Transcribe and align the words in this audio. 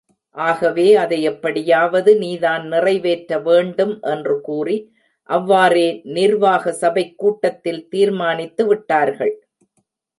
ஆகவே 0.37 0.95
அதை 0.95 1.21
எப்படியாவது 1.23 2.11
நீதான் 2.17 2.63
நிறைவேற்ற 2.67 3.39
வேண்டும்! 3.39 3.93
என்று 4.05 4.35
கூறி, 4.41 4.77
அவ்வாறே, 5.29 5.87
நிர்வாக 6.11 6.73
சபைக் 6.81 7.17
கூட்டத்தில் 7.17 7.83
தீர்மானித்து 7.89 8.65
விட்டார்கள்! 8.67 9.35